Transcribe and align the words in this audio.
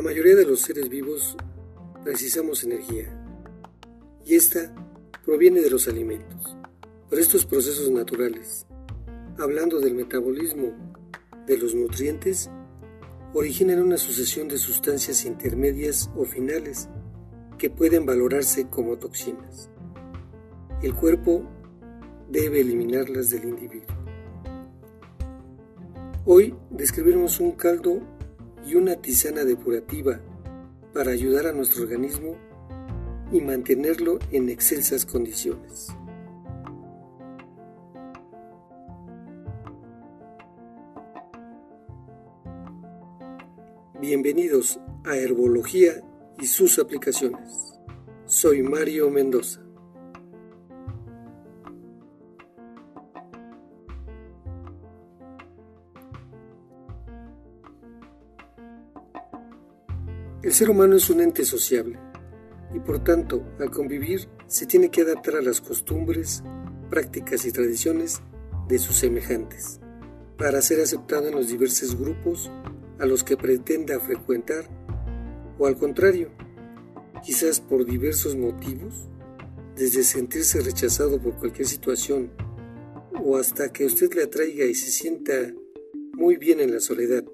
La 0.00 0.04
mayoría 0.04 0.34
de 0.34 0.46
los 0.46 0.62
seres 0.62 0.88
vivos 0.88 1.36
precisamos 2.02 2.64
energía 2.64 3.12
y 4.24 4.34
esta 4.34 4.74
proviene 5.26 5.60
de 5.60 5.68
los 5.68 5.88
alimentos. 5.88 6.56
Por 7.10 7.18
estos 7.18 7.44
procesos 7.44 7.90
naturales, 7.90 8.64
hablando 9.36 9.78
del 9.78 9.94
metabolismo 9.94 10.72
de 11.46 11.58
los 11.58 11.74
nutrientes, 11.74 12.48
originan 13.34 13.82
una 13.82 13.98
sucesión 13.98 14.48
de 14.48 14.56
sustancias 14.56 15.26
intermedias 15.26 16.08
o 16.16 16.24
finales 16.24 16.88
que 17.58 17.68
pueden 17.68 18.06
valorarse 18.06 18.70
como 18.70 18.96
toxinas. 18.96 19.68
El 20.82 20.94
cuerpo 20.94 21.42
debe 22.30 22.62
eliminarlas 22.62 23.28
del 23.28 23.44
individuo. 23.44 23.94
Hoy 26.24 26.54
describiremos 26.70 27.38
un 27.38 27.52
caldo 27.52 28.00
y 28.66 28.74
una 28.74 28.96
tisana 28.96 29.44
depurativa 29.44 30.20
para 30.92 31.12
ayudar 31.12 31.46
a 31.46 31.52
nuestro 31.52 31.84
organismo 31.84 32.36
y 33.32 33.40
mantenerlo 33.40 34.18
en 34.32 34.48
excelsas 34.48 35.06
condiciones. 35.06 35.88
Bienvenidos 44.00 44.80
a 45.04 45.16
Herbología 45.16 46.02
y 46.40 46.46
sus 46.46 46.78
aplicaciones. 46.78 47.78
Soy 48.24 48.62
Mario 48.62 49.10
Mendoza. 49.10 49.69
El 60.50 60.56
ser 60.56 60.68
humano 60.68 60.96
es 60.96 61.08
un 61.08 61.20
ente 61.20 61.44
sociable 61.44 61.96
y 62.74 62.80
por 62.80 63.04
tanto 63.04 63.40
al 63.60 63.70
convivir 63.70 64.26
se 64.48 64.66
tiene 64.66 64.90
que 64.90 65.02
adaptar 65.02 65.36
a 65.36 65.42
las 65.42 65.60
costumbres, 65.60 66.42
prácticas 66.90 67.44
y 67.44 67.52
tradiciones 67.52 68.20
de 68.66 68.80
sus 68.80 68.96
semejantes 68.96 69.78
para 70.36 70.60
ser 70.60 70.80
aceptado 70.80 71.28
en 71.28 71.36
los 71.36 71.46
diversos 71.46 71.96
grupos 71.96 72.50
a 72.98 73.06
los 73.06 73.22
que 73.22 73.36
pretenda 73.36 74.00
frecuentar 74.00 74.64
o 75.56 75.68
al 75.68 75.76
contrario, 75.76 76.32
quizás 77.24 77.60
por 77.60 77.84
diversos 77.84 78.34
motivos, 78.34 79.08
desde 79.76 80.02
sentirse 80.02 80.62
rechazado 80.62 81.22
por 81.22 81.36
cualquier 81.36 81.68
situación 81.68 82.32
o 83.24 83.36
hasta 83.36 83.72
que 83.72 83.86
usted 83.86 84.12
le 84.14 84.24
atraiga 84.24 84.64
y 84.64 84.74
se 84.74 84.90
sienta 84.90 85.54
muy 86.14 86.38
bien 86.38 86.58
en 86.58 86.74
la 86.74 86.80
soledad, 86.80 87.24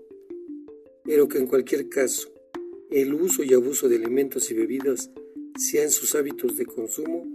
pero 1.02 1.28
que 1.28 1.38
en 1.38 1.46
cualquier 1.46 1.88
caso 1.88 2.35
el 2.90 3.14
uso 3.14 3.42
y 3.42 3.52
abuso 3.52 3.88
de 3.88 3.96
alimentos 3.96 4.50
y 4.50 4.54
bebidas 4.54 5.10
sean 5.58 5.90
sus 5.90 6.14
hábitos 6.14 6.56
de 6.56 6.66
consumo, 6.66 7.26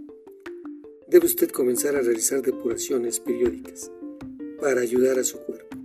debe 1.08 1.26
usted 1.26 1.50
comenzar 1.50 1.94
a 1.96 2.00
realizar 2.00 2.40
depuraciones 2.40 3.20
periódicas 3.20 3.90
para 4.60 4.80
ayudar 4.80 5.18
a 5.18 5.24
su 5.24 5.38
cuerpo. 5.38 5.76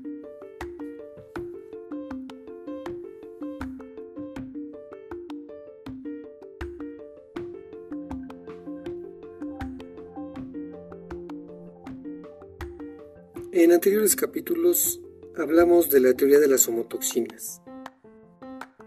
En 13.51 13.71
anteriores 13.71 14.15
capítulos 14.15 15.01
hablamos 15.35 15.89
de 15.89 15.99
la 15.99 16.13
teoría 16.13 16.39
de 16.39 16.47
las 16.47 16.67
homotoxinas 16.67 17.61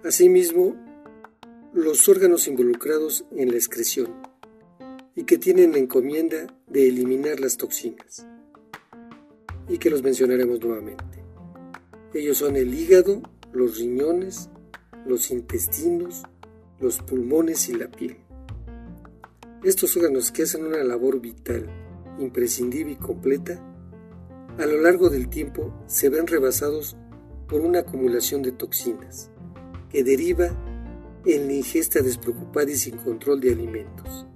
Asimismo, 0.03 0.77
los 1.75 2.09
órganos 2.09 2.49
involucrados 2.49 3.27
en 3.37 3.51
la 3.51 3.57
excreción 3.57 4.09
y 5.15 5.25
que 5.25 5.37
tienen 5.37 5.73
la 5.73 5.79
encomienda 5.79 6.47
de 6.69 6.89
eliminar 6.89 7.39
las 7.39 7.59
toxinas 7.59 8.27
y 9.69 9.77
que 9.77 9.91
los 9.91 10.03
mencionaremos 10.03 10.59
nuevamente. 10.61 11.05
Ellos 12.15 12.39
son 12.39 12.57
el 12.57 12.73
hígado, 12.73 13.21
los 13.53 13.79
riñones, 13.79 14.49
los 15.05 15.31
intestinos, 15.31 16.23
los 16.81 17.03
pulmones 17.03 17.69
y 17.69 17.75
la 17.75 17.91
piel. 17.91 18.17
Estos 19.63 19.95
órganos 19.99 20.33
que 20.33 20.45
hacen 20.45 20.65
una 20.65 20.83
labor 20.83 21.21
vital, 21.21 21.67
imprescindible 22.19 22.93
y 22.93 22.97
completa, 22.97 23.63
a 24.57 24.65
lo 24.65 24.81
largo 24.81 25.11
del 25.11 25.29
tiempo 25.29 25.75
se 25.87 26.09
ven 26.09 26.27
rebasados 26.27 26.97
por 27.47 27.61
una 27.61 27.81
acumulación 27.81 28.41
de 28.41 28.53
toxinas 28.53 29.31
que 29.91 30.05
deriva 30.05 30.51
en 31.27 31.47
la 31.49 31.53
ingesta 31.53 32.01
despreocupada 32.01 32.71
y 32.71 32.77
sin 32.77 32.97
control 32.97 33.41
de 33.41 33.53
alimentos, 33.53 34.27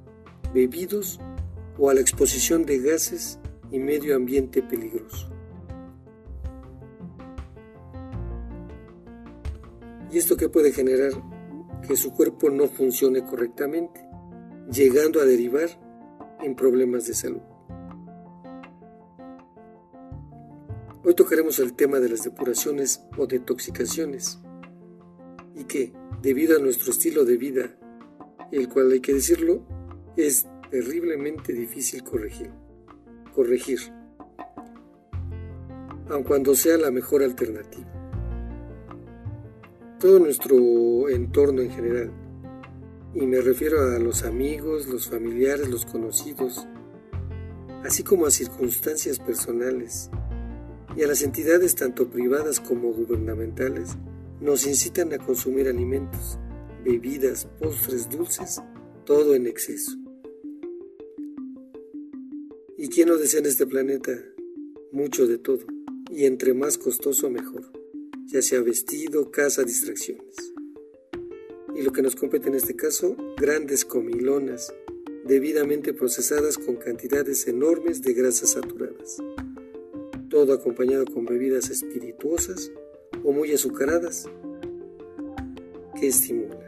bebidos 0.52 1.20
o 1.78 1.88
a 1.88 1.94
la 1.94 2.00
exposición 2.00 2.64
de 2.66 2.78
gases 2.78 3.38
y 3.70 3.78
medio 3.78 4.16
ambiente 4.16 4.62
peligroso. 4.62 5.30
¿Y 10.12 10.18
esto 10.18 10.36
qué 10.36 10.48
puede 10.48 10.72
generar? 10.72 11.12
Que 11.86 11.96
su 11.96 12.12
cuerpo 12.12 12.50
no 12.50 12.68
funcione 12.68 13.24
correctamente, 13.24 14.00
llegando 14.70 15.20
a 15.20 15.24
derivar 15.24 15.68
en 16.40 16.54
problemas 16.54 17.06
de 17.06 17.14
salud. 17.14 17.42
Hoy 21.02 21.14
tocaremos 21.14 21.58
el 21.58 21.74
tema 21.74 22.00
de 22.00 22.08
las 22.08 22.22
depuraciones 22.22 23.02
o 23.18 23.26
detoxicaciones 23.26 24.38
y 25.54 25.64
que, 25.64 25.92
debido 26.22 26.56
a 26.56 26.60
nuestro 26.60 26.90
estilo 26.90 27.24
de 27.24 27.36
vida, 27.36 27.76
el 28.50 28.68
cual 28.68 28.90
hay 28.92 29.00
que 29.00 29.14
decirlo, 29.14 29.62
es 30.16 30.46
terriblemente 30.70 31.52
difícil 31.52 32.02
corregir. 32.02 32.50
Corregir, 33.34 33.80
aun 36.08 36.22
cuando 36.22 36.54
sea 36.54 36.76
la 36.78 36.90
mejor 36.90 37.22
alternativa. 37.22 37.90
Todo 39.98 40.18
nuestro 40.18 41.08
entorno 41.08 41.62
en 41.62 41.70
general, 41.70 42.12
y 43.14 43.26
me 43.26 43.40
refiero 43.40 43.80
a 43.80 43.98
los 43.98 44.24
amigos, 44.24 44.86
los 44.88 45.08
familiares, 45.08 45.68
los 45.68 45.86
conocidos, 45.86 46.66
así 47.84 48.02
como 48.02 48.26
a 48.26 48.30
circunstancias 48.30 49.18
personales 49.18 50.10
y 50.96 51.02
a 51.02 51.06
las 51.06 51.22
entidades 51.22 51.74
tanto 51.74 52.08
privadas 52.08 52.60
como 52.60 52.92
gubernamentales, 52.92 53.96
nos 54.44 54.66
incitan 54.66 55.10
a 55.14 55.18
consumir 55.18 55.68
alimentos, 55.68 56.38
bebidas, 56.84 57.48
postres, 57.58 58.10
dulces, 58.10 58.60
todo 59.06 59.34
en 59.34 59.46
exceso. 59.46 59.92
¿Y 62.76 62.88
quién 62.88 63.08
no 63.08 63.16
desea 63.16 63.40
en 63.40 63.46
este 63.46 63.66
planeta? 63.66 64.12
Mucho 64.92 65.26
de 65.26 65.38
todo, 65.38 65.64
y 66.10 66.26
entre 66.26 66.52
más 66.52 66.76
costoso 66.76 67.30
mejor, 67.30 67.72
ya 68.26 68.42
sea 68.42 68.60
vestido, 68.60 69.30
casa, 69.30 69.62
distracciones. 69.62 70.36
Y 71.74 71.80
lo 71.80 71.92
que 71.92 72.02
nos 72.02 72.14
compete 72.14 72.48
en 72.48 72.56
este 72.56 72.76
caso, 72.76 73.16
grandes 73.38 73.86
comilonas, 73.86 74.74
debidamente 75.24 75.94
procesadas 75.94 76.58
con 76.58 76.76
cantidades 76.76 77.48
enormes 77.48 78.02
de 78.02 78.12
grasas 78.12 78.50
saturadas. 78.50 79.16
Todo 80.28 80.52
acompañado 80.52 81.06
con 81.06 81.24
bebidas 81.24 81.70
espirituosas 81.70 82.70
o 83.24 83.32
muy 83.32 83.52
azucaradas 83.52 84.28
que 85.98 86.08
estimulan. 86.08 86.58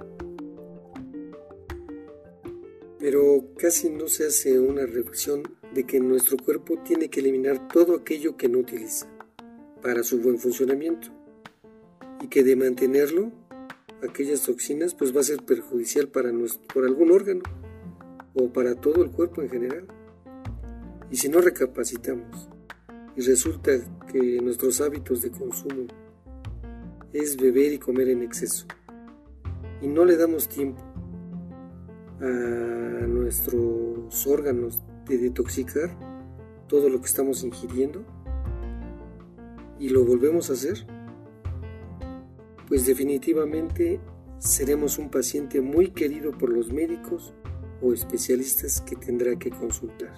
Pero 2.98 3.44
casi 3.56 3.90
no 3.90 4.08
se 4.08 4.26
hace 4.26 4.58
una 4.58 4.86
reflexión 4.86 5.42
de 5.74 5.84
que 5.84 6.00
nuestro 6.00 6.38
cuerpo 6.38 6.78
tiene 6.84 7.08
que 7.08 7.20
eliminar 7.20 7.68
todo 7.68 7.94
aquello 7.94 8.36
que 8.36 8.48
no 8.48 8.58
utiliza 8.58 9.06
para 9.82 10.02
su 10.02 10.18
buen 10.18 10.38
funcionamiento 10.38 11.08
y 12.20 12.28
que 12.28 12.42
de 12.42 12.56
mantenerlo, 12.56 13.30
aquellas 14.02 14.42
toxinas, 14.42 14.94
pues 14.94 15.14
va 15.14 15.20
a 15.20 15.24
ser 15.24 15.44
perjudicial 15.44 16.08
para 16.08 16.32
por 16.72 16.84
algún 16.84 17.12
órgano 17.12 17.42
o 18.34 18.52
para 18.52 18.74
todo 18.74 19.04
el 19.04 19.10
cuerpo 19.10 19.42
en 19.42 19.50
general. 19.50 19.86
Y 21.10 21.16
si 21.16 21.28
no 21.28 21.40
recapacitamos 21.40 22.48
y 23.14 23.20
resulta 23.20 23.72
que 24.10 24.40
nuestros 24.40 24.80
hábitos 24.80 25.22
de 25.22 25.30
consumo 25.30 25.86
es 27.12 27.36
beber 27.36 27.72
y 27.72 27.78
comer 27.78 28.08
en 28.08 28.22
exceso. 28.22 28.66
Y 29.80 29.88
no 29.88 30.04
le 30.04 30.16
damos 30.16 30.48
tiempo 30.48 30.82
a 32.20 33.06
nuestros 33.06 34.26
órganos 34.26 34.82
de 35.06 35.18
detoxicar 35.18 35.90
todo 36.66 36.88
lo 36.88 37.00
que 37.00 37.06
estamos 37.06 37.44
ingiriendo 37.44 38.04
y 39.78 39.90
lo 39.90 40.04
volvemos 40.04 40.50
a 40.50 40.54
hacer, 40.54 40.86
pues 42.66 42.86
definitivamente 42.86 44.00
seremos 44.38 44.98
un 44.98 45.10
paciente 45.10 45.60
muy 45.60 45.90
querido 45.90 46.32
por 46.32 46.50
los 46.50 46.72
médicos 46.72 47.34
o 47.82 47.92
especialistas 47.92 48.80
que 48.80 48.96
tendrá 48.96 49.38
que 49.38 49.50
consultar. 49.50 50.12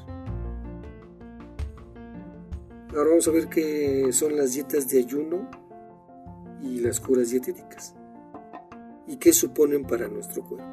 Ahora 2.97 3.11
vamos 3.11 3.29
a 3.29 3.33
ver 3.33 3.49
qué 3.49 4.09
son 4.13 4.37
las 4.37 4.55
dietas 4.55 4.89
de 4.89 4.99
ayuno 4.99 5.51
y 6.63 6.81
las 6.81 7.01
curas 7.01 7.31
dietéticas. 7.31 7.95
y 9.07 9.17
qué 9.17 9.33
suponen 9.33 9.85
para 9.85 10.07
nuestro 10.07 10.45
cuerpo. 10.45 10.67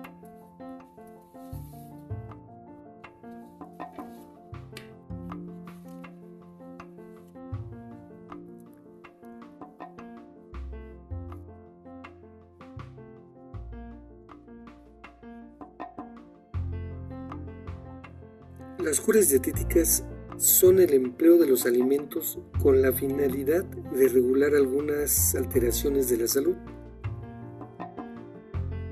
Las 18.80 19.00
curas 19.00 19.30
dietéticas 19.30 20.04
son 20.38 20.80
el 20.80 20.94
empleo 20.94 21.38
de 21.38 21.48
los 21.48 21.66
alimentos 21.66 22.40
con 22.62 22.82
la 22.82 22.92
finalidad 22.92 23.64
de 23.64 24.08
regular 24.10 24.54
algunas 24.54 25.34
alteraciones 25.36 26.10
de 26.10 26.18
la 26.18 26.28
salud. 26.28 26.56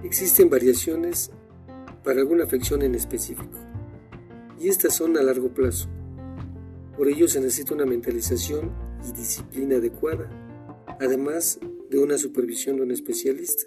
Existen 0.03 0.49
variaciones 0.49 1.31
para 2.03 2.21
alguna 2.21 2.45
afección 2.45 2.81
en 2.81 2.95
específico, 2.95 3.57
y 4.59 4.69
estas 4.69 4.95
son 4.95 5.17
a 5.17 5.23
largo 5.23 5.53
plazo. 5.53 5.89
Por 6.97 7.07
ello 7.07 7.27
se 7.27 7.41
necesita 7.41 7.73
una 7.73 7.85
mentalización 7.85 8.71
y 9.07 9.11
disciplina 9.11 9.77
adecuada, 9.77 10.29
además 10.99 11.59
de 11.89 11.99
una 11.99 12.17
supervisión 12.17 12.77
de 12.77 12.83
un 12.83 12.91
especialista. 12.91 13.63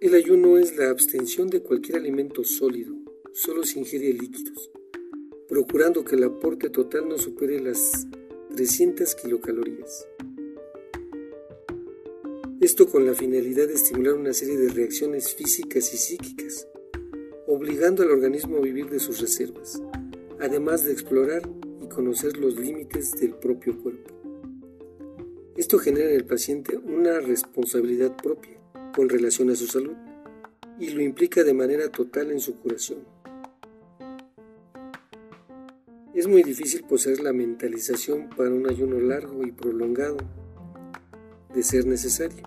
El 0.00 0.14
ayuno 0.14 0.56
es 0.56 0.76
la 0.76 0.90
abstención 0.90 1.50
de 1.50 1.62
cualquier 1.62 1.98
alimento 1.98 2.42
sólido, 2.44 2.99
solo 3.32 3.64
se 3.64 3.78
ingiere 3.78 4.12
líquidos, 4.12 4.70
procurando 5.48 6.04
que 6.04 6.16
el 6.16 6.24
aporte 6.24 6.70
total 6.70 7.08
no 7.08 7.18
supere 7.18 7.60
las 7.60 8.06
300 8.54 9.14
kilocalorías. 9.14 10.06
Esto 12.60 12.88
con 12.88 13.06
la 13.06 13.14
finalidad 13.14 13.68
de 13.68 13.74
estimular 13.74 14.14
una 14.14 14.32
serie 14.32 14.58
de 14.58 14.68
reacciones 14.68 15.34
físicas 15.34 15.94
y 15.94 15.96
psíquicas, 15.96 16.66
obligando 17.46 18.02
al 18.02 18.10
organismo 18.10 18.58
a 18.58 18.60
vivir 18.60 18.90
de 18.90 19.00
sus 19.00 19.20
reservas, 19.20 19.80
además 20.38 20.84
de 20.84 20.92
explorar 20.92 21.42
y 21.82 21.88
conocer 21.88 22.36
los 22.36 22.56
límites 22.56 23.12
del 23.12 23.34
propio 23.34 23.80
cuerpo. 23.80 24.10
Esto 25.56 25.78
genera 25.78 26.10
en 26.10 26.16
el 26.16 26.24
paciente 26.24 26.76
una 26.76 27.20
responsabilidad 27.20 28.16
propia 28.16 28.58
con 28.94 29.08
relación 29.08 29.50
a 29.50 29.56
su 29.56 29.66
salud 29.66 29.94
y 30.78 30.90
lo 30.90 31.02
implica 31.02 31.44
de 31.44 31.54
manera 31.54 31.88
total 31.90 32.30
en 32.30 32.40
su 32.40 32.56
curación. 32.56 33.19
Es 36.12 36.26
muy 36.26 36.42
difícil 36.42 36.82
poseer 36.82 37.20
la 37.20 37.32
mentalización 37.32 38.30
para 38.30 38.50
un 38.50 38.68
ayuno 38.68 38.98
largo 38.98 39.46
y 39.46 39.52
prolongado, 39.52 40.16
de 41.54 41.62
ser 41.62 41.86
necesario. 41.86 42.42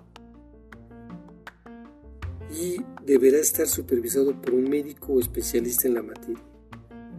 Y 2.52 2.82
deberá 3.06 3.38
estar 3.38 3.68
supervisado 3.68 4.40
por 4.42 4.54
un 4.54 4.70
médico 4.70 5.14
o 5.14 5.20
especialista 5.22 5.88
en 5.88 5.94
la 5.94 6.04
materia, 6.04 6.44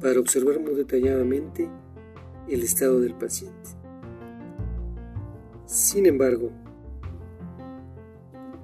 para 0.02 0.20
observar 0.20 0.60
muy 0.60 0.74
detalladamente 0.74 1.66
el 2.46 2.62
estado 2.62 3.00
del 3.00 3.14
paciente. 3.14 3.70
Sin 5.64 6.04
embargo, 6.04 6.50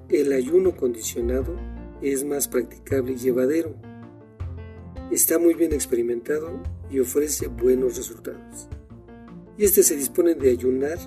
el 0.07 0.33
ayuno 0.33 0.77
condicionado 0.77 1.55
es 2.03 2.23
más 2.23 2.47
practicable 2.47 3.13
y 3.13 3.17
llevadero. 3.17 3.73
Está 5.09 5.39
muy 5.39 5.55
bien 5.55 5.73
experimentado 5.73 6.61
y 6.91 6.99
ofrece 6.99 7.47
buenos 7.47 7.97
resultados. 7.97 8.67
Y 9.57 9.63
este 9.63 9.83
se 9.83 9.95
dispone 9.95 10.35
de 10.35 10.51
ayunar 10.51 10.97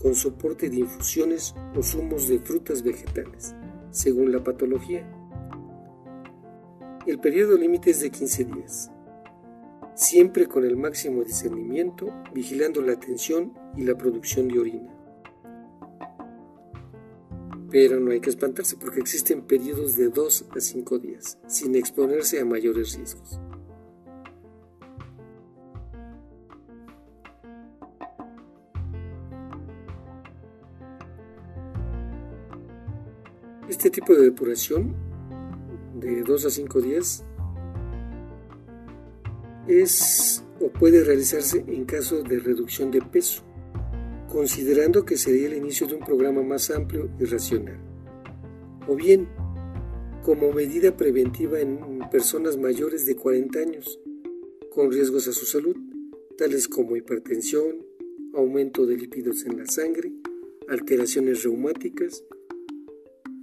con 0.00 0.14
soporte 0.14 0.68
de 0.70 0.76
infusiones 0.76 1.54
o 1.76 1.82
zumos 1.82 2.28
de 2.28 2.38
frutas 2.38 2.82
vegetales, 2.82 3.54
según 3.90 4.30
la 4.30 4.44
patología. 4.44 5.10
El 7.06 7.18
periodo 7.18 7.56
límite 7.56 7.90
es 7.90 8.00
de 8.00 8.10
15 8.10 8.44
días, 8.44 8.90
siempre 9.94 10.46
con 10.46 10.64
el 10.64 10.76
máximo 10.76 11.24
discernimiento, 11.24 12.12
vigilando 12.34 12.82
la 12.82 12.92
atención 12.92 13.54
y 13.76 13.82
la 13.82 13.96
producción 13.96 14.48
de 14.48 14.58
orina. 14.58 14.92
Pero 17.70 17.98
no 17.98 18.12
hay 18.12 18.20
que 18.20 18.30
espantarse 18.30 18.76
porque 18.76 19.00
existen 19.00 19.42
periodos 19.42 19.96
de 19.96 20.08
2 20.08 20.46
a 20.56 20.60
5 20.60 20.98
días, 20.98 21.38
sin 21.48 21.74
exponerse 21.74 22.40
a 22.40 22.44
mayores 22.44 22.94
riesgos. 22.94 23.40
Este 33.86 34.00
tipo 34.00 34.16
de 34.16 34.24
depuración 34.24 34.96
de 36.00 36.22
2 36.22 36.46
a 36.46 36.50
5 36.50 36.80
días 36.80 37.24
es 39.68 40.42
o 40.60 40.70
puede 40.70 41.04
realizarse 41.04 41.64
en 41.68 41.84
caso 41.84 42.24
de 42.24 42.40
reducción 42.40 42.90
de 42.90 43.00
peso 43.00 43.44
considerando 44.28 45.04
que 45.04 45.16
sería 45.16 45.46
el 45.46 45.58
inicio 45.58 45.86
de 45.86 45.94
un 45.94 46.04
programa 46.04 46.42
más 46.42 46.68
amplio 46.72 47.08
y 47.20 47.26
racional. 47.26 47.78
O 48.88 48.96
bien, 48.96 49.28
como 50.24 50.50
medida 50.50 50.96
preventiva 50.96 51.60
en 51.60 52.00
personas 52.10 52.56
mayores 52.56 53.06
de 53.06 53.14
40 53.14 53.56
años, 53.60 54.00
con 54.74 54.90
riesgos 54.90 55.28
a 55.28 55.32
su 55.32 55.46
salud, 55.46 55.76
tales 56.36 56.66
como 56.66 56.96
hipertensión, 56.96 57.86
aumento 58.34 58.84
de 58.84 58.96
lípidos 58.96 59.46
en 59.46 59.58
la 59.58 59.66
sangre, 59.66 60.12
alteraciones 60.68 61.44
reumáticas 61.44 62.24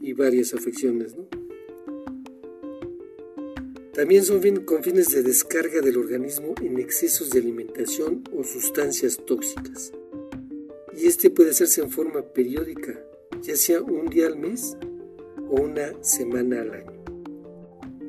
y 0.03 0.13
varias 0.13 0.53
afecciones. 0.53 1.15
También 3.93 4.23
son 4.23 4.41
con 4.65 4.83
fines 4.83 5.09
de 5.09 5.23
descarga 5.23 5.79
del 5.81 5.97
organismo 5.97 6.53
en 6.61 6.77
excesos 6.77 7.29
de 7.29 7.39
alimentación 7.39 8.23
o 8.35 8.43
sustancias 8.43 9.17
tóxicas 9.25 9.93
y 10.95 11.07
este 11.07 11.29
puede 11.29 11.51
hacerse 11.51 11.81
en 11.81 11.89
forma 11.89 12.21
periódica, 12.21 12.99
ya 13.41 13.55
sea 13.55 13.81
un 13.81 14.07
día 14.09 14.27
al 14.27 14.37
mes 14.37 14.77
o 15.49 15.61
una 15.61 16.03
semana 16.03 16.61
al 16.61 16.71
año, 16.71 17.03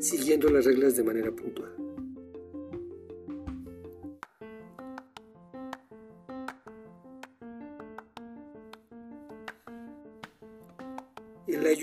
siguiendo 0.01 0.49
las 0.51 0.65
reglas 0.65 0.97
de 0.97 1.05
manera 1.05 1.31
puntual. 1.31 1.84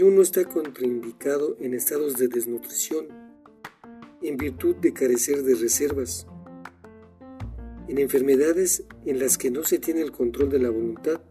Ayuno 0.02 0.24
está 0.24 0.44
contraindicado 0.46 1.58
en 1.60 1.76
estados 1.76 2.18
de 2.18 2.28
desnutrición, 2.28 3.06
en 4.24 4.36
virtud 4.36 4.76
de 4.78 4.94
carecer 4.94 5.44
de 5.44 5.54
reservas 5.54 6.26
en 7.88 8.00
enfermedades 8.00 8.84
en 9.06 9.20
las 9.20 9.38
que 9.38 9.52
no 9.52 9.64
se 9.64 9.78
tiene 9.78 10.02
el 10.02 10.12
control 10.12 10.50
de 10.50 10.58
la 10.58 10.72
voluntad 10.72 11.22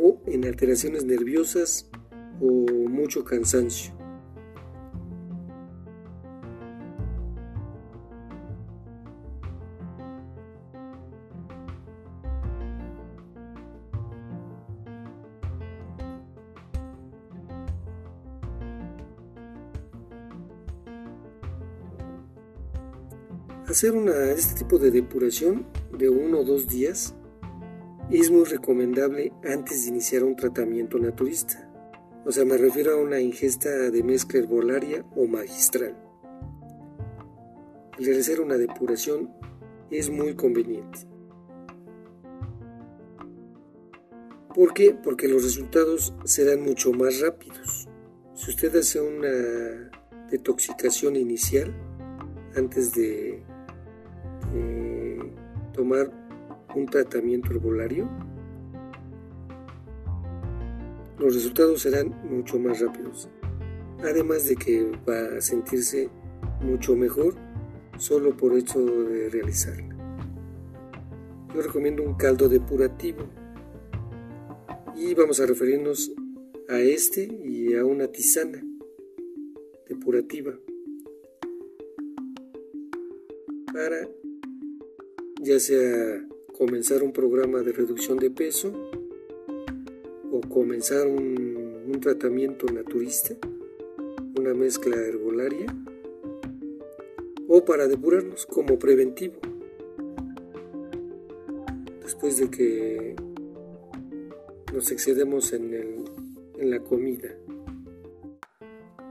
o 0.00 0.18
en 0.24 0.46
alteraciones 0.46 1.04
nerviosas 1.04 1.90
o 2.40 2.72
mucho 2.88 3.22
cansancio. 3.22 3.93
Hacer 23.66 23.92
una, 23.92 24.30
este 24.32 24.58
tipo 24.58 24.78
de 24.78 24.90
depuración 24.90 25.66
de 25.96 26.10
uno 26.10 26.40
o 26.40 26.44
dos 26.44 26.68
días 26.68 27.14
es 28.10 28.30
muy 28.30 28.44
recomendable 28.44 29.32
antes 29.42 29.84
de 29.84 29.88
iniciar 29.88 30.22
un 30.22 30.36
tratamiento 30.36 30.98
naturista. 30.98 31.66
O 32.26 32.30
sea, 32.30 32.44
me 32.44 32.58
refiero 32.58 32.92
a 32.92 33.00
una 33.00 33.20
ingesta 33.20 33.70
de 33.70 34.02
mezcla 34.02 34.40
herbolaria 34.40 35.02
o 35.16 35.26
magistral. 35.26 35.96
El 37.98 38.04
realizar 38.04 38.40
una 38.40 38.58
depuración 38.58 39.32
es 39.90 40.10
muy 40.10 40.34
conveniente. 40.34 40.98
¿Por 44.54 44.74
qué? 44.74 44.92
Porque 44.92 45.26
los 45.26 45.42
resultados 45.42 46.12
serán 46.24 46.60
mucho 46.60 46.92
más 46.92 47.18
rápidos. 47.20 47.88
Si 48.34 48.50
usted 48.50 48.76
hace 48.76 49.00
una 49.00 49.90
detoxicación 50.30 51.16
inicial 51.16 51.74
antes 52.56 52.92
de 52.92 53.42
tomar 55.74 56.10
un 56.74 56.86
tratamiento 56.86 57.50
herbolario, 57.50 58.08
los 61.18 61.34
resultados 61.34 61.82
serán 61.82 62.14
mucho 62.30 62.58
más 62.58 62.80
rápidos. 62.80 63.28
Además 64.02 64.48
de 64.48 64.56
que 64.56 64.90
va 65.08 65.38
a 65.38 65.40
sentirse 65.40 66.08
mucho 66.62 66.96
mejor 66.96 67.34
solo 67.98 68.36
por 68.36 68.56
hecho 68.56 68.84
de 68.84 69.28
realizarla. 69.30 69.94
Yo 71.54 71.62
recomiendo 71.62 72.02
un 72.02 72.14
caldo 72.14 72.48
depurativo. 72.48 73.26
Y 74.96 75.14
vamos 75.14 75.40
a 75.40 75.46
referirnos 75.46 76.12
a 76.68 76.78
este 76.78 77.24
y 77.24 77.74
a 77.74 77.84
una 77.84 78.08
tisana 78.08 78.62
depurativa 79.88 80.52
para 83.72 84.08
ya 85.44 85.60
sea 85.60 86.26
comenzar 86.56 87.02
un 87.02 87.12
programa 87.12 87.60
de 87.60 87.72
reducción 87.72 88.18
de 88.18 88.30
peso 88.30 88.72
o 90.32 90.40
comenzar 90.48 91.06
un, 91.06 91.84
un 91.86 92.00
tratamiento 92.00 92.66
naturista, 92.72 93.36
una 94.38 94.54
mezcla 94.54 94.96
herbolaria 94.96 95.66
o 97.46 97.62
para 97.64 97.86
depurarnos 97.86 98.46
como 98.46 98.78
preventivo 98.78 99.34
después 102.02 102.38
de 102.38 102.50
que 102.50 103.16
nos 104.72 104.90
excedemos 104.90 105.52
en, 105.52 105.74
el, 105.74 106.04
en 106.58 106.70
la 106.70 106.80
comida 106.80 107.36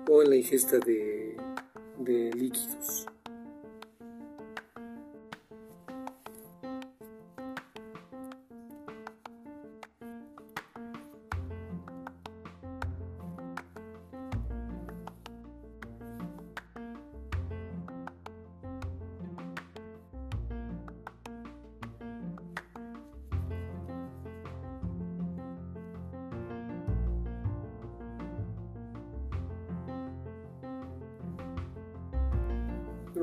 o 0.10 0.24
en 0.24 0.30
la 0.32 0.36
ingesta 0.36 0.80
de, 0.80 1.38
de 2.00 2.32
líquidos. 2.34 3.08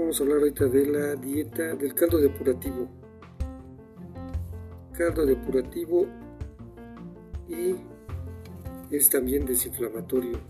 Vamos 0.00 0.18
a 0.18 0.24
hablar 0.24 0.38
ahorita 0.38 0.64
de 0.64 0.86
la 0.86 1.14
dieta 1.14 1.74
del 1.74 1.94
caldo 1.94 2.16
depurativo. 2.16 2.88
Caldo 4.96 5.26
depurativo 5.26 6.06
y 7.46 7.76
es 8.90 9.10
también 9.10 9.44
desinflamatorio 9.44 10.40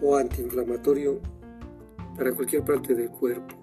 o 0.00 0.16
antiinflamatorio 0.16 1.20
para 2.16 2.32
cualquier 2.32 2.64
parte 2.64 2.94
del 2.94 3.10
cuerpo. 3.10 3.56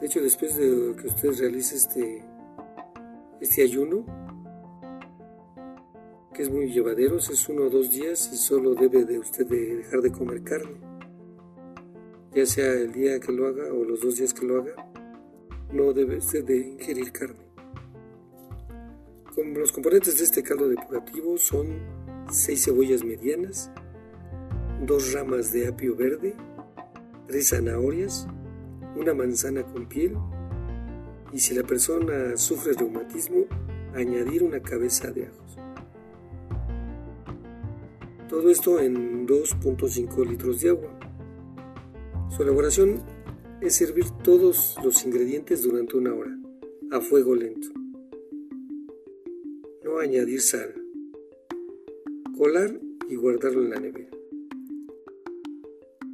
De 0.00 0.06
hecho, 0.06 0.22
después 0.22 0.54
de 0.56 0.94
que 0.94 1.08
usted 1.08 1.36
realice 1.36 1.74
este, 1.74 2.24
este 3.40 3.62
ayuno, 3.64 4.06
que 6.32 6.42
es 6.42 6.50
muy 6.50 6.70
llevadero, 6.72 7.18
es 7.18 7.48
uno 7.48 7.62
o 7.62 7.70
dos 7.70 7.90
días 7.90 8.30
y 8.32 8.36
solo 8.36 8.76
debe 8.76 9.04
de 9.04 9.18
usted 9.18 9.48
de 9.48 9.76
dejar 9.78 10.00
de 10.00 10.12
comer 10.12 10.44
carne 10.44 10.91
ya 12.34 12.46
sea 12.46 12.72
el 12.72 12.92
día 12.92 13.20
que 13.20 13.32
lo 13.32 13.46
haga 13.46 13.72
o 13.72 13.84
los 13.84 14.00
dos 14.00 14.16
días 14.16 14.32
que 14.32 14.46
lo 14.46 14.60
haga, 14.60 14.74
no 15.72 15.92
debe 15.92 16.20
ser 16.20 16.44
de 16.44 16.58
ingerir 16.58 17.12
carne. 17.12 17.46
los 19.54 19.72
componentes 19.72 20.18
de 20.18 20.24
este 20.24 20.42
caldo 20.42 20.68
depurativo 20.68 21.36
son 21.38 21.78
6 22.30 22.64
cebollas 22.64 23.04
medianas, 23.04 23.70
dos 24.86 25.12
ramas 25.12 25.52
de 25.52 25.68
apio 25.68 25.94
verde, 25.94 26.34
tres 27.26 27.50
zanahorias, 27.50 28.26
una 28.96 29.14
manzana 29.14 29.62
con 29.64 29.86
piel 29.86 30.16
y 31.32 31.38
si 31.38 31.54
la 31.54 31.62
persona 31.62 32.36
sufre 32.36 32.74
reumatismo, 32.74 33.46
añadir 33.94 34.42
una 34.42 34.60
cabeza 34.60 35.10
de 35.10 35.26
ajos. 35.26 35.58
Todo 38.28 38.50
esto 38.50 38.80
en 38.80 39.26
2.5 39.26 40.26
litros 40.26 40.60
de 40.60 40.70
agua. 40.70 40.91
Su 42.34 42.44
elaboración 42.44 43.02
es 43.60 43.74
servir 43.76 44.06
todos 44.24 44.76
los 44.82 45.04
ingredientes 45.04 45.62
durante 45.62 45.98
una 45.98 46.14
hora, 46.14 46.34
a 46.90 47.02
fuego 47.02 47.34
lento. 47.34 47.68
No 49.84 49.98
añadir 49.98 50.40
sal. 50.40 50.72
Colar 52.34 52.80
y 53.10 53.16
guardarlo 53.16 53.62
en 53.62 53.70
la 53.70 53.80
nevera. 53.80 54.08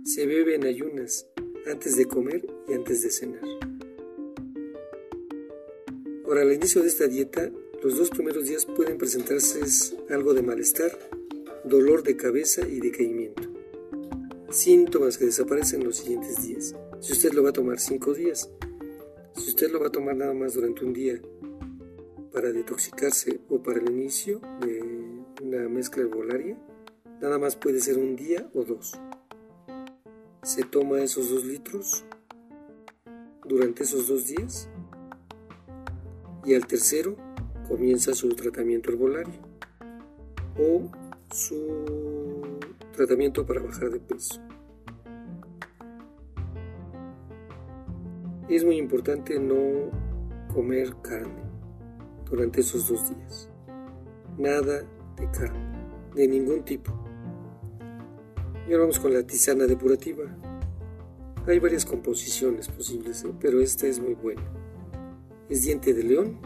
Se 0.02 0.26
bebe 0.26 0.56
en 0.56 0.64
ayunas, 0.64 1.28
antes 1.70 1.96
de 1.96 2.06
comer 2.06 2.44
y 2.68 2.72
antes 2.72 3.02
de 3.02 3.10
cenar. 3.10 3.44
Ahora, 6.24 6.42
al 6.42 6.52
inicio 6.52 6.82
de 6.82 6.88
esta 6.88 7.06
dieta, 7.06 7.48
los 7.80 7.96
dos 7.96 8.10
primeros 8.10 8.44
días 8.46 8.66
pueden 8.66 8.98
presentarse 8.98 9.60
algo 10.10 10.34
de 10.34 10.42
malestar, 10.42 10.98
dolor 11.64 12.02
de 12.02 12.16
cabeza 12.16 12.66
y 12.66 12.80
decaimiento 12.80 13.47
síntomas 14.50 15.18
que 15.18 15.26
desaparecen 15.26 15.84
los 15.84 15.96
siguientes 15.96 16.42
días. 16.42 16.74
Si 17.00 17.12
usted 17.12 17.32
lo 17.32 17.42
va 17.42 17.50
a 17.50 17.52
tomar 17.52 17.78
cinco 17.78 18.14
días, 18.14 18.50
si 19.34 19.50
usted 19.50 19.70
lo 19.70 19.80
va 19.80 19.88
a 19.88 19.92
tomar 19.92 20.16
nada 20.16 20.34
más 20.34 20.54
durante 20.54 20.84
un 20.84 20.92
día 20.92 21.20
para 22.32 22.50
detoxicarse 22.52 23.40
o 23.48 23.62
para 23.62 23.80
el 23.80 23.90
inicio 23.90 24.40
de 24.60 24.82
una 25.42 25.68
mezcla 25.68 26.02
herbolaria, 26.02 26.58
nada 27.20 27.38
más 27.38 27.56
puede 27.56 27.80
ser 27.80 27.98
un 27.98 28.16
día 28.16 28.48
o 28.54 28.64
dos. 28.64 28.98
Se 30.42 30.62
toma 30.64 31.02
esos 31.02 31.30
dos 31.30 31.44
litros 31.44 32.04
durante 33.44 33.82
esos 33.82 34.08
dos 34.08 34.26
días 34.26 34.68
y 36.44 36.54
al 36.54 36.66
tercero 36.66 37.16
comienza 37.68 38.14
su 38.14 38.28
tratamiento 38.30 38.90
herbolario 38.90 39.40
o 40.58 40.90
su 41.30 42.07
tratamiento 42.98 43.46
para 43.46 43.62
bajar 43.62 43.90
de 43.90 44.00
peso. 44.00 44.40
Es 48.48 48.64
muy 48.64 48.76
importante 48.76 49.38
no 49.38 49.90
comer 50.52 50.96
carne 51.00 51.44
durante 52.28 52.60
esos 52.60 52.88
dos 52.88 53.08
días. 53.08 53.48
Nada 54.36 54.82
de 55.16 55.30
carne, 55.30 55.78
de 56.16 56.26
ningún 56.26 56.64
tipo. 56.64 56.92
Y 58.66 58.72
ahora 58.72 58.80
vamos 58.80 58.98
con 58.98 59.14
la 59.14 59.22
tisana 59.22 59.66
depurativa. 59.66 60.24
Hay 61.46 61.60
varias 61.60 61.86
composiciones 61.86 62.66
posibles, 62.66 63.22
¿eh? 63.22 63.32
pero 63.40 63.60
esta 63.60 63.86
es 63.86 64.00
muy 64.00 64.14
buena. 64.14 64.42
Es 65.48 65.62
diente 65.62 65.94
de 65.94 66.02
león, 66.02 66.40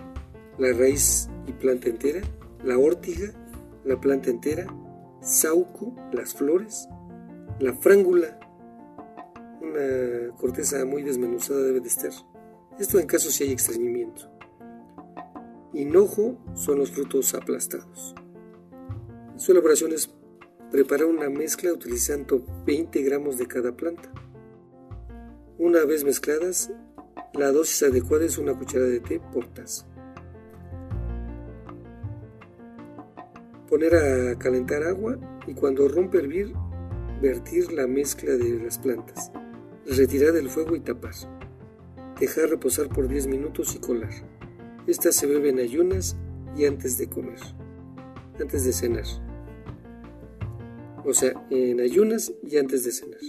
la 0.58 0.70
raíz 0.74 1.30
y 1.46 1.52
planta 1.52 1.88
entera, 1.88 2.20
la 2.62 2.76
órtiga, 2.76 3.32
la 3.84 3.98
planta 3.98 4.28
entera, 4.28 4.66
sauco, 5.22 5.94
las 6.12 6.34
flores, 6.34 6.88
la 7.60 7.72
frángula, 7.74 8.38
una 9.60 10.36
corteza 10.36 10.84
muy 10.84 11.02
desmenuzada 11.02 11.60
debe 11.60 11.80
de 11.80 11.88
estar. 11.88 12.10
Esto 12.78 12.98
en 12.98 13.06
caso 13.06 13.30
si 13.30 13.44
hay 13.44 13.52
estreñimiento. 13.52 14.30
Hinojo 15.72 16.36
son 16.54 16.78
los 16.78 16.90
frutos 16.90 17.34
aplastados. 17.34 18.14
Su 19.36 19.52
elaboración 19.52 19.92
es 19.92 20.12
preparar 20.70 21.06
una 21.06 21.30
mezcla 21.30 21.72
utilizando 21.72 22.44
20 22.66 23.02
gramos 23.02 23.38
de 23.38 23.46
cada 23.46 23.76
planta. 23.76 24.12
Una 25.58 25.84
vez 25.84 26.04
mezcladas, 26.04 26.70
la 27.34 27.52
dosis 27.52 27.82
adecuada 27.84 28.24
es 28.24 28.38
una 28.38 28.58
cucharada 28.58 28.90
de 28.90 29.00
té 29.00 29.20
por 29.32 29.46
taza. 29.54 29.86
Poner 33.72 33.94
a 33.94 34.38
calentar 34.38 34.82
agua 34.82 35.18
y 35.46 35.54
cuando 35.54 35.88
rompe 35.88 36.18
hervir, 36.18 36.52
vertir 37.22 37.72
la 37.72 37.86
mezcla 37.86 38.34
de 38.34 38.62
las 38.62 38.76
plantas. 38.76 39.32
Retirar 39.86 40.34
del 40.34 40.50
fuego 40.50 40.76
y 40.76 40.80
tapar. 40.80 41.14
Dejar 42.20 42.50
reposar 42.50 42.90
por 42.90 43.08
10 43.08 43.28
minutos 43.28 43.74
y 43.74 43.78
colar. 43.78 44.12
Estas 44.86 45.16
se 45.16 45.26
beben 45.26 45.58
en 45.58 45.64
ayunas 45.64 46.18
y 46.54 46.66
antes 46.66 46.98
de 46.98 47.08
comer, 47.08 47.38
antes 48.38 48.66
de 48.66 48.74
cenar. 48.74 49.06
O 51.06 51.14
sea, 51.14 51.32
en 51.48 51.80
ayunas 51.80 52.30
y 52.42 52.58
antes 52.58 52.84
de 52.84 52.92
cenar. 52.92 53.20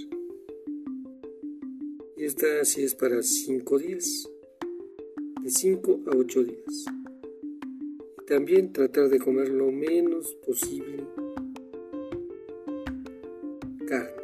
Y 2.18 2.26
esta 2.26 2.66
sí 2.66 2.84
es 2.84 2.96
para 2.96 3.24
5 3.24 3.80
días, 3.80 4.30
de 5.42 5.50
5 5.50 6.02
a 6.12 6.18
8 6.18 6.44
días. 6.44 6.86
También 8.28 8.72
tratar 8.72 9.10
de 9.10 9.20
comer 9.20 9.50
lo 9.50 9.70
menos 9.70 10.34
posible 10.46 11.06
carne, 13.86 14.24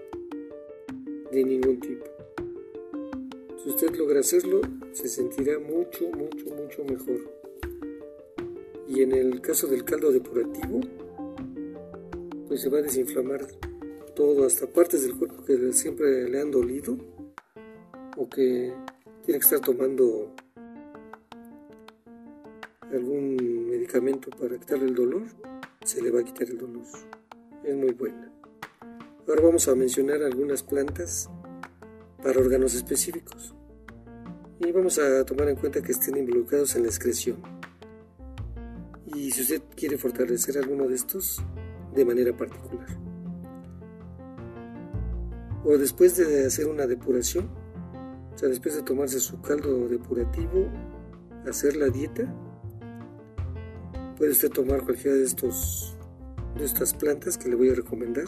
de 1.32 1.44
ningún 1.44 1.82
tipo. 1.82 2.06
Si 3.62 3.70
usted 3.70 3.94
logra 3.98 4.22
hacerlo, 4.22 4.62
se 4.94 5.10
sentirá 5.10 5.60
mucho, 5.60 6.10
mucho, 6.12 6.46
mucho 6.46 6.86
mejor. 6.86 7.30
Y 8.88 9.04
en 9.04 9.12
el 9.12 9.42
caso 9.42 9.68
del 9.68 9.84
caldo 9.84 10.14
depurativo, 10.14 10.80
pues 12.48 12.62
se 12.62 12.70
va 12.70 12.80
a 12.80 12.84
desinflamar 12.84 13.46
todo, 14.16 14.46
hasta 14.46 14.66
partes 14.66 15.04
del 15.04 15.18
cuerpo 15.18 15.44
que 15.44 15.74
siempre 15.74 16.30
le 16.30 16.40
han 16.40 16.52
dolido 16.52 16.98
o 18.16 18.30
que 18.30 18.74
tiene 19.26 19.40
que 19.40 19.46
estar 19.46 19.60
tomando 19.60 20.34
algún 22.92 23.59
para 24.38 24.60
quitarle 24.60 24.86
el 24.86 24.96
dolor, 24.96 25.24
se 25.84 26.02
le 26.02 26.12
va 26.12 26.20
a 26.20 26.24
quitar 26.24 26.48
el 26.48 26.58
dolor. 26.58 26.84
Es 27.64 27.76
muy 27.76 27.92
buena. 27.92 28.32
Ahora 29.28 29.42
vamos 29.42 29.68
a 29.68 29.76
mencionar 29.76 30.22
algunas 30.22 30.62
plantas 30.62 31.30
para 32.22 32.40
órganos 32.40 32.76
específicos. 32.76 33.56
Y 34.60 34.72
vamos 34.72 35.00
a 35.00 35.26
tomar 35.26 35.50
en 35.50 35.56
cuenta 35.56 35.82
que 35.82 35.92
estén 35.92 36.18
involucrados 36.18 36.76
en 36.76 36.84
la 36.84 36.90
excreción. 36.90 37.42
Y 39.08 39.32
si 39.32 39.42
usted 39.42 39.62
quiere 39.76 39.98
fortalecer 39.98 40.58
alguno 40.58 40.88
de 40.88 40.96
estos 40.96 41.42
de 41.96 42.06
manera 42.06 42.36
particular. 42.36 42.88
O 45.66 45.78
después 45.78 46.16
de 46.18 46.46
hacer 46.46 46.68
una 46.68 46.86
depuración, 46.86 47.50
o 48.36 48.38
sea, 48.38 48.50
después 48.50 48.76
de 48.76 48.84
tomarse 48.84 49.20
su 49.20 49.42
caldo 49.42 49.88
depurativo, 49.88 50.68
hacer 51.48 51.76
la 51.76 51.88
dieta, 51.88 52.32
puede 54.20 54.32
usted 54.32 54.52
tomar 54.52 54.84
cualquiera 54.84 55.18
de 55.18 55.24
estos 55.24 55.96
de 56.56 56.66
estas 56.66 56.94
plantas 56.94 57.38
que 57.38 57.50
le 57.50 57.56
voy 57.56 57.70
a 57.70 57.76
recomendar. 57.76 58.26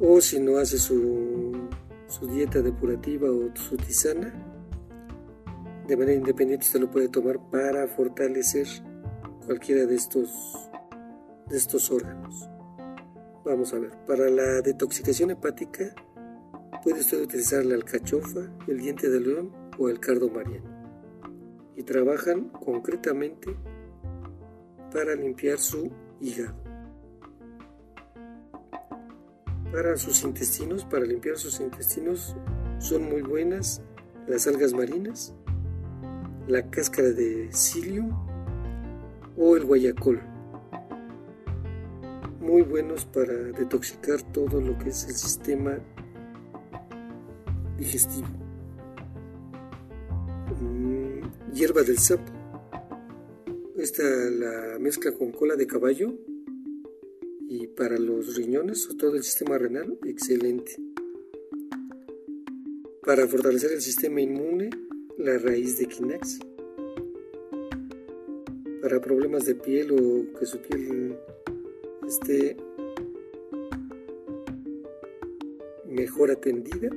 O 0.00 0.20
si 0.20 0.38
no 0.38 0.58
hace 0.58 0.78
su, 0.78 1.52
su 2.06 2.26
dieta 2.28 2.60
depurativa 2.60 3.30
o 3.30 3.50
su 3.56 3.76
tisana, 3.76 4.32
de 5.86 5.96
manera 5.96 6.18
independiente 6.18 6.66
usted 6.66 6.80
lo 6.80 6.90
puede 6.90 7.08
tomar 7.08 7.38
para 7.50 7.88
fortalecer 7.88 8.66
cualquiera 9.46 9.86
de 9.86 9.96
estos, 9.96 10.70
de 11.48 11.56
estos 11.56 11.90
órganos. 11.90 12.48
Vamos 13.44 13.72
a 13.72 13.78
ver, 13.78 13.92
para 14.06 14.28
la 14.28 14.60
detoxicación 14.60 15.30
hepática 15.30 15.94
puede 16.84 17.00
usted 17.00 17.22
utilizar 17.22 17.64
la 17.64 17.76
alcachofa, 17.76 18.40
el 18.66 18.78
diente 18.78 19.08
de 19.08 19.20
león 19.20 19.52
o 19.78 19.88
el 19.88 19.98
cardo 19.98 20.28
mariano. 20.28 20.76
Y 21.76 21.82
trabajan 21.84 22.50
concretamente 22.50 23.56
para 24.92 25.14
limpiar 25.14 25.58
su 25.58 25.90
hígado. 26.20 26.54
Para 29.72 29.96
sus 29.96 30.22
intestinos, 30.24 30.84
para 30.84 31.04
limpiar 31.04 31.36
sus 31.36 31.60
intestinos, 31.60 32.34
son 32.78 33.08
muy 33.08 33.22
buenas 33.22 33.82
las 34.26 34.46
algas 34.46 34.72
marinas, 34.72 35.34
la 36.46 36.68
cáscara 36.70 37.10
de 37.10 37.48
psyllium 37.52 38.10
o 39.36 39.56
el 39.56 39.64
guayacol. 39.64 40.20
Muy 42.40 42.62
buenos 42.62 43.04
para 43.04 43.32
detoxicar 43.32 44.22
todo 44.32 44.60
lo 44.60 44.78
que 44.78 44.88
es 44.88 45.04
el 45.04 45.14
sistema 45.14 45.78
digestivo. 47.76 48.28
Mm, 50.60 51.52
hierba 51.52 51.82
del 51.82 51.98
sapo 51.98 52.37
esta 53.88 54.02
la 54.02 54.78
mezcla 54.78 55.12
con 55.12 55.32
cola 55.32 55.56
de 55.56 55.66
caballo 55.66 56.12
y 57.48 57.68
para 57.68 57.98
los 57.98 58.36
riñones 58.36 58.86
o 58.90 58.96
todo 58.98 59.14
el 59.14 59.22
sistema 59.22 59.56
renal, 59.56 59.98
excelente. 60.04 60.76
Para 63.02 63.26
fortalecer 63.26 63.72
el 63.72 63.80
sistema 63.80 64.20
inmune, 64.20 64.68
la 65.16 65.38
raíz 65.38 65.78
de 65.78 65.86
quinax. 65.86 66.38
Para 68.82 69.00
problemas 69.00 69.46
de 69.46 69.54
piel 69.54 69.92
o 69.92 70.38
que 70.38 70.44
su 70.44 70.58
piel 70.58 71.16
esté 72.06 72.58
mejor 75.86 76.30
atendida, 76.30 76.90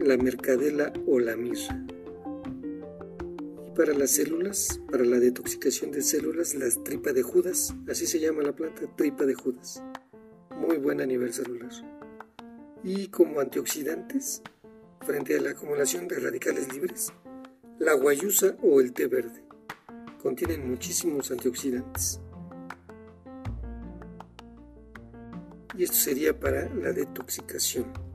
la 0.00 0.16
mercadela 0.16 0.92
o 1.06 1.20
la 1.20 1.36
mirra 1.36 1.86
para 3.76 3.92
las 3.92 4.12
células, 4.12 4.80
para 4.90 5.04
la 5.04 5.18
detoxicación 5.18 5.90
de 5.90 6.00
células, 6.00 6.54
la 6.54 6.66
tripa 6.82 7.12
de 7.12 7.22
Judas, 7.22 7.74
así 7.88 8.06
se 8.06 8.18
llama 8.18 8.42
la 8.42 8.56
planta, 8.56 8.82
tripa 8.96 9.26
de 9.26 9.34
Judas. 9.34 9.82
Muy 10.56 10.78
buena 10.78 11.02
a 11.02 11.06
nivel 11.06 11.32
celular. 11.34 11.70
Y 12.82 13.08
como 13.08 13.38
antioxidantes, 13.38 14.42
frente 15.04 15.36
a 15.36 15.42
la 15.42 15.50
acumulación 15.50 16.08
de 16.08 16.18
radicales 16.18 16.72
libres, 16.72 17.12
la 17.78 17.92
guayusa 17.92 18.56
o 18.62 18.80
el 18.80 18.94
té 18.94 19.08
verde. 19.08 19.44
Contienen 20.22 20.70
muchísimos 20.70 21.30
antioxidantes. 21.30 22.20
Y 25.76 25.84
esto 25.84 25.96
sería 25.96 26.40
para 26.40 26.74
la 26.74 26.92
detoxicación. 26.92 28.05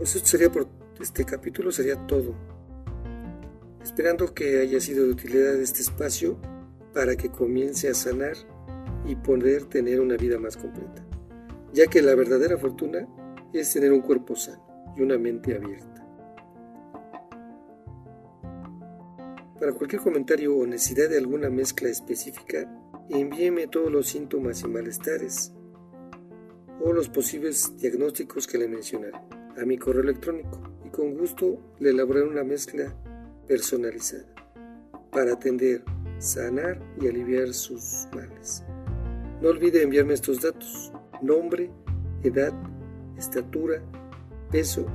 Esto 0.00 0.24
sería 0.24 0.50
por 0.50 0.68
este 1.00 1.24
capítulo, 1.24 1.72
sería 1.72 2.06
todo. 2.06 2.32
Esperando 3.82 4.32
que 4.32 4.60
haya 4.60 4.78
sido 4.80 5.04
de 5.04 5.10
utilidad 5.10 5.56
este 5.56 5.82
espacio 5.82 6.38
para 6.94 7.16
que 7.16 7.30
comience 7.30 7.88
a 7.88 7.94
sanar 7.94 8.36
y 9.04 9.16
poder 9.16 9.64
tener 9.64 10.00
una 10.00 10.16
vida 10.16 10.38
más 10.38 10.56
completa, 10.56 11.04
ya 11.72 11.88
que 11.88 12.00
la 12.00 12.14
verdadera 12.14 12.56
fortuna 12.56 13.08
es 13.52 13.72
tener 13.72 13.92
un 13.92 14.02
cuerpo 14.02 14.36
sano 14.36 14.94
y 14.96 15.02
una 15.02 15.18
mente 15.18 15.56
abierta. 15.56 16.06
Para 19.58 19.72
cualquier 19.72 20.00
comentario 20.00 20.56
o 20.56 20.64
necesidad 20.64 21.08
de 21.08 21.18
alguna 21.18 21.50
mezcla 21.50 21.88
específica, 21.88 22.70
envíeme 23.08 23.66
todos 23.66 23.90
los 23.90 24.06
síntomas 24.06 24.62
y 24.62 24.68
malestares 24.68 25.52
o 26.80 26.92
los 26.92 27.08
posibles 27.08 27.76
diagnósticos 27.78 28.46
que 28.46 28.58
le 28.58 28.68
mencionaré 28.68 29.37
a 29.60 29.64
mi 29.64 29.76
correo 29.76 30.02
electrónico 30.02 30.60
y 30.84 30.90
con 30.90 31.14
gusto 31.14 31.58
le 31.78 31.90
elaboraré 31.90 32.26
una 32.26 32.44
mezcla 32.44 32.94
personalizada 33.46 34.26
para 35.10 35.32
atender, 35.32 35.82
sanar 36.18 36.80
y 37.00 37.08
aliviar 37.08 37.52
sus 37.52 38.06
males. 38.14 38.62
No 39.40 39.48
olvide 39.48 39.82
enviarme 39.82 40.14
estos 40.14 40.42
datos, 40.42 40.92
nombre, 41.22 41.70
edad, 42.22 42.52
estatura, 43.16 43.82
peso 44.50 44.86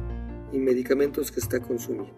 y 0.52 0.60
medicamentos 0.60 1.32
que 1.32 1.40
está 1.40 1.60
consumiendo. 1.60 2.14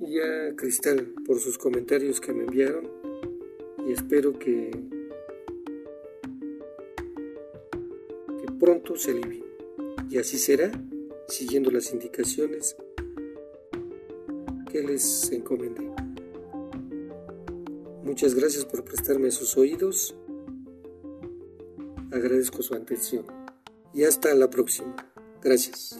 y 0.00 0.18
a 0.20 0.56
Cristal 0.56 1.12
por 1.26 1.40
sus 1.40 1.58
comentarios 1.58 2.22
que 2.22 2.32
me 2.32 2.44
enviaron 2.44 2.88
y 3.86 3.92
espero 3.92 4.38
que, 4.38 4.70
pronto 8.58 8.96
se 8.96 9.10
alivien. 9.10 9.44
Y 10.08 10.16
así 10.16 10.38
será, 10.38 10.72
siguiendo 11.28 11.70
las 11.70 11.92
indicaciones 11.92 12.76
que 14.72 14.82
les 14.82 15.30
encomendé. 15.32 16.03
Muchas 18.14 18.36
gracias 18.36 18.64
por 18.64 18.84
prestarme 18.84 19.32
sus 19.32 19.56
oídos. 19.56 20.14
Agradezco 22.12 22.62
su 22.62 22.72
atención. 22.72 23.26
Y 23.92 24.04
hasta 24.04 24.32
la 24.36 24.48
próxima. 24.48 24.94
Gracias. 25.42 25.98